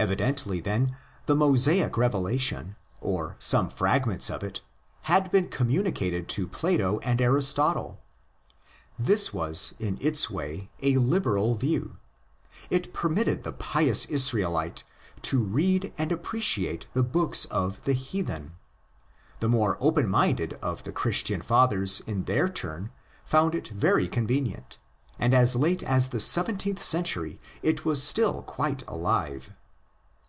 [0.00, 0.96] Evidently, then,
[1.26, 4.60] the Mosaic revelation, or some fragments of it,
[5.02, 7.98] had been communicated to Plato and Aristotle.
[8.96, 11.96] This was in its way a liberal view.
[12.70, 14.84] It permitted the pious Israelite
[15.22, 18.52] to read and appreciate the books of the heathen.
[19.40, 22.92] The more open minded of the Christian Fathers in their turn
[23.24, 24.76] found it very con venient;
[25.18, 29.52] and as late as the seventeenth century it was still quite alive.